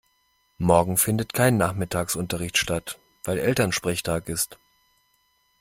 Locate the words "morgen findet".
0.57-1.31